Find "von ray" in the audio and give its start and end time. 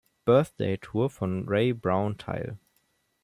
1.11-1.73